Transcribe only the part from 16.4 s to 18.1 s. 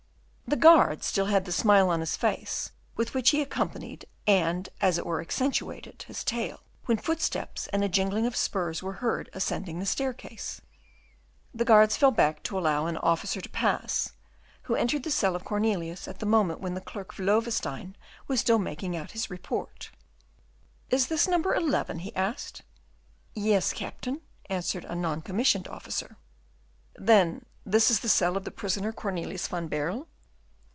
when the clerk of Loewestein